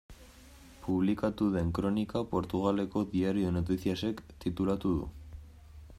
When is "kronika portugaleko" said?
1.79-3.03